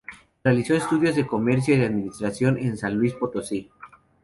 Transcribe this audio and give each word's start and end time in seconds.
Realizó 0.43 0.73
estudios 0.73 1.15
de 1.15 1.27
Comercio 1.27 1.77
y 1.77 1.83
Administración 1.83 2.57
en 2.57 2.75
San 2.75 2.95
Luis 2.95 3.13
Potosí. 3.13 3.69